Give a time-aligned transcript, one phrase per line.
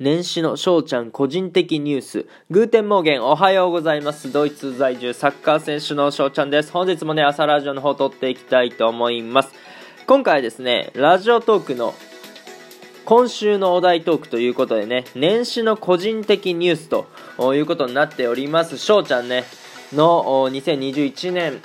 [0.00, 2.26] 年始の翔ちゃん個人的ニュース。
[2.48, 4.32] グーテンモーゲンおはようございます。
[4.32, 6.72] ドイツ在住サッカー選手の翔ちゃんです。
[6.72, 9.52] 本日もね、朝ラジオの方撮っていきたいと思います。
[10.06, 11.92] 今回ですね、ラジオトークの
[13.04, 18.78] 今週のお題トークということでね、年始の個人的ニュースということになっております。
[18.78, 19.44] 翔ちゃんね、
[19.92, 21.60] の2021年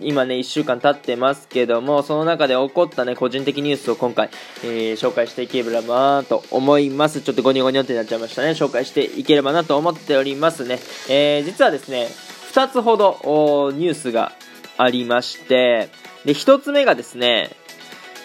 [0.00, 4.30] 今ね、1週間経ってますけども、その中で起こったね、個人的ニュースを今回、
[4.64, 7.20] えー、紹介していければなと思います。
[7.20, 8.50] ちょっとゴニョゴニョってなっちゃいましたね。
[8.50, 10.78] 紹介していければなと思っておりますね。
[11.08, 12.08] えー、実はですね、
[12.52, 14.32] 2つほどニュースが
[14.78, 15.88] ありまして、
[16.24, 17.50] で、1つ目がですね、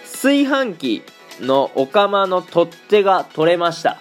[0.05, 1.03] 炊飯器
[1.39, 3.99] のお釜の取っ手が取れました。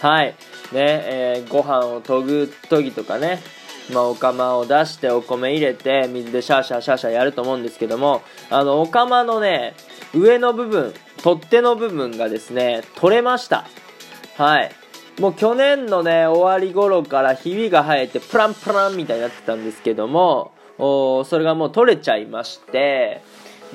[0.00, 0.34] はい。
[0.72, 3.40] ね、えー、ご飯を研ぐ時とかね、
[3.92, 9.74] まあ、お釜を出してお米入れて水でシャーシャーシャーシャーやると思うんですけどもあのお釜のね
[10.14, 13.64] 上の部分取っ手の部分がですね取れました。
[14.36, 14.72] はい。
[15.20, 23.22] もう去年のね終わり頃からひびが生えてプランプランみたいになってたんですけどもおそれがもう取れちゃいまして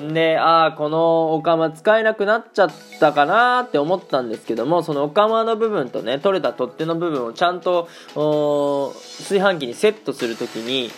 [0.00, 7.88] で、ああ、このお釜使えなくなっちゃったかなって思ったんですけども、そのお釜の部分とね、取れた取っ手の部分をちゃんと、
[9.18, 10.90] 炊飯器にセットするときに、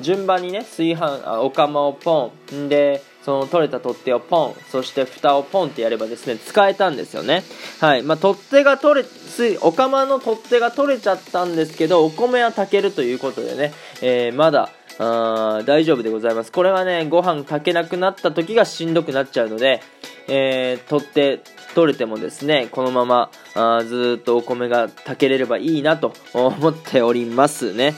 [0.00, 7.44] 順番にね、炊飯、あお釜をポン、で、その取れた取っ手をポン、そして蓋をポンってやればですね、使えたんですよね。
[7.80, 8.02] はい。
[8.02, 16.52] まあ、取っ手が取れ、ついお釜の取っ手が取れちゃったんですけど、お米は炊けるということでね、えー、まだ、あー大丈夫でございます。
[16.52, 19.80] これはね、ご飯炊けなくなった時がしんどくなっちゃうので、
[20.28, 21.40] えー、取って
[21.74, 27.94] 取れてもですね、このままあずっとお米が炊けれればいいなと思っておりますね。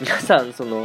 [0.00, 0.84] 皆さん、その、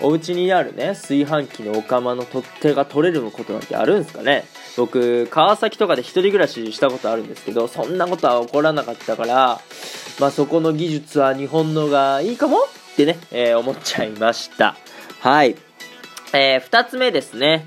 [0.00, 4.44] お家にあるね、炊飯器のお釜の取っ手が取れることなんてあるんですかね
[4.76, 9.60] 僕、川崎とかで一人暮らししたことあるんですけど、そんなことは起こらなかったから、
[10.20, 12.58] まあそこの技術は日本のがいいかも？
[12.58, 14.76] ってね、えー、思っちゃいました。
[15.20, 15.56] はい。
[16.34, 17.64] えー、二つ目ですね。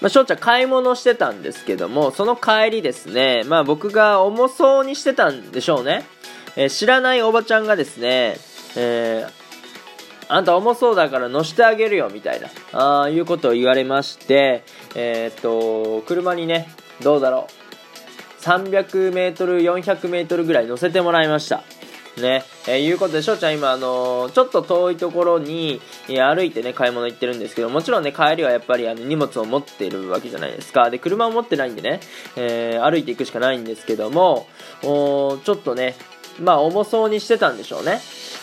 [0.00, 6.04] まあ、翔ちゃん買い物してたんですけども、その帰りですね、まあ僕が重そうにしてたんでしょうね。
[6.54, 8.36] えー、知らないおばちゃんがですね、
[8.76, 9.37] えー、
[10.28, 14.62] あんた重そうだから乗してあげるよ、みたいな、ああいうことを言われまして、
[14.94, 16.68] えー、っと、車にね、
[17.02, 17.48] どうだろ
[18.40, 21.62] う、300メートル、400メートルぐらい乗せてもらいました。
[22.20, 30.90] ね、えー、いうことで、翔ちゃん今、あのー、ちょっと遠いところに、え歩いてね、買い物行ってるんですけど、もちろんね、帰りはやっぱりあの荷物を持ってるわけじゃないですか。
[30.90, 32.00] で、車を持ってないんでね、
[32.36, 34.46] えー、歩いていくしかないんですけども、
[34.82, 35.94] おちょっとね、
[36.40, 38.00] まあ、重そうにしてたんでしょうね。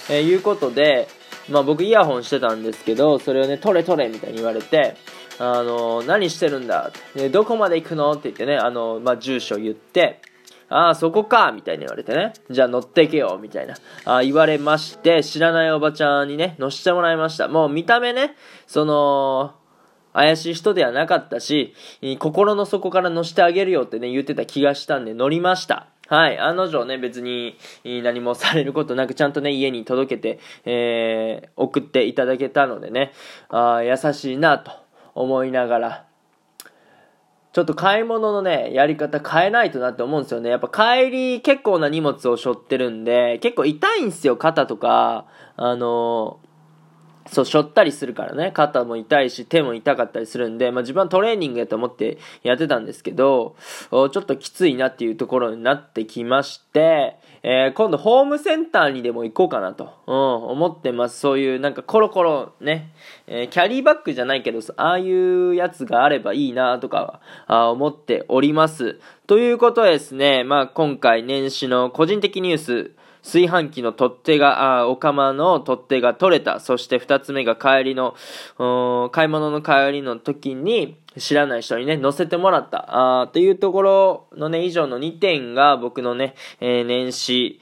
[0.09, 1.07] えいうことで、
[1.50, 4.95] まあ僕イヤホンしてたんですけど、それをね、取れ取れみたいに言われて、
[5.38, 6.91] あの何してるんだ、
[7.31, 8.11] どこまで行くの？
[8.11, 10.22] って言ってね、あのまあ、住所言って、
[10.69, 12.33] ああ、そこかみたいに言われてね。
[12.50, 13.75] じゃあ乗ってけよみたいな。
[14.06, 17.47] あ言われまして、知らないおばちゃんにね、乗せてもらいました。
[17.47, 18.35] もう見た目ね、
[18.66, 19.53] その、
[20.13, 21.75] 怪しい人ではなかったし、
[22.19, 25.88] 心の底から乗せてあげるよってね、言ってた気がしたんで乗りました。
[26.08, 26.38] はい。
[26.38, 33.12] 案の定ね、別に何もされることなく、ちゃんとね、家に届けて、えー、送っていただけたのでね、
[33.50, 34.72] あ優しいなと
[35.16, 36.06] 思いながら、
[37.54, 40.50] ちょっと買い物のね、やり方変えないとなって思うんですよね。
[40.50, 45.26] やっぱ帰り結構な荷物を背負ってるんで、結構痛いんですよ、肩とか。
[45.56, 46.40] あの
[47.28, 53.56] そう、しょったりするからね、肩も痛いし、手も痛かったりするんで、まあ自分はトレーニングやと思ってやってたんですけど、
[53.90, 60.16] ちょっときついなっていうところになってきまして、えー、今度ホームセンターにでも行こうかなと、うん、
[60.52, 61.19] 思ってます。
[61.19, 62.91] そういうなんかコロコロね、
[63.28, 69.00] えー、キャリーバッグじゃないけど、ああいうやつがあればいいなとかは、思っております。
[69.28, 72.91] ということですね、まあ今回年始の個人的ニュース、
[73.24, 76.59] 炊飯器の取っ手が、あお釜の取っ手が取れた。
[76.59, 78.13] そして二つ目が帰りの、
[79.12, 83.22] 買い物の帰りの時に、知らない人にね、乗せてもらった。
[83.24, 87.60] あというところのね、以上の2点が僕のね、えー、年始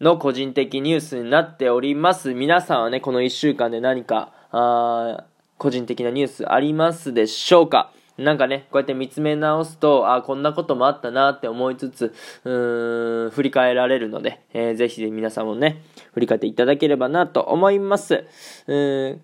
[0.00, 2.32] の個人的ニュースになっております。
[2.32, 5.24] 皆さんはね、この1週間で何か、あ
[5.58, 7.90] 個人的なニュースありますでしょうか？
[8.18, 12.14] なんかね、こうやって見つめ直すと、あこんなこともあったなって思いつつ、
[12.44, 15.82] うーん、振り返られるので、えー、ぜひ皆さんもね、
[16.14, 18.26] 振り返っていただければなと思います。
[18.66, 19.20] うーん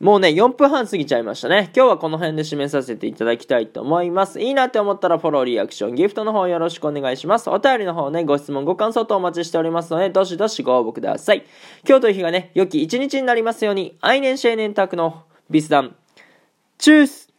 [0.00, 1.70] もうね、4分半過ぎちゃいましたね。
[1.76, 4.40] 今日はこの辺で締めさせていただきたいと思います。
[4.40, 7.50] いいなって思ったらフォロー、リアクション、ギフトの方よろしくお願いします。
[7.50, 11.44] お便りの方ね、ご質問、ご感想とお待ちしておりますので、どしどしご応募ください。
[11.86, 15.94] 今日という日がね、良き一日になりますように、アイネンシェーネンタクのビスダン、
[16.78, 17.29] チュース